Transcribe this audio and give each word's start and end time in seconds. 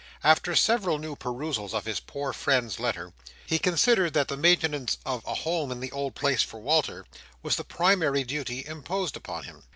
After 0.23 0.55
several 0.55 0.97
new 0.97 1.15
perusals 1.15 1.75
of 1.75 1.85
his 1.85 1.99
poor 1.99 2.33
friend's 2.33 2.79
letter, 2.79 3.13
he 3.45 3.59
considered 3.59 4.15
that 4.15 4.29
the 4.29 4.35
maintenance 4.35 4.97
of 5.05 5.21
"a 5.27 5.35
home 5.35 5.71
in 5.71 5.79
the 5.79 5.91
old 5.91 6.15
place 6.15 6.41
for 6.41 6.59
Walter" 6.59 7.05
was 7.43 7.55
the 7.55 7.63
primary 7.63 8.23
duty 8.23 8.65
imposed 8.65 9.15
upon 9.15 9.43
him. 9.43 9.61